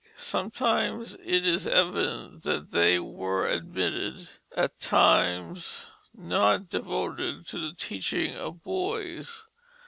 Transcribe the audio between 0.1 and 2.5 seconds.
Sometimes it is evident